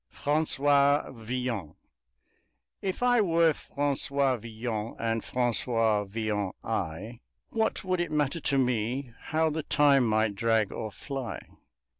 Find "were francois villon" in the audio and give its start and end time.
3.21-4.95